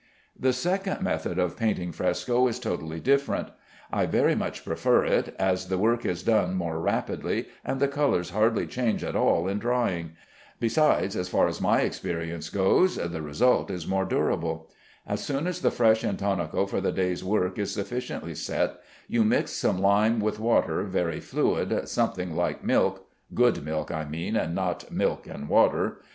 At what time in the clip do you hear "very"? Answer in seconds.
4.07-4.33, 20.81-21.19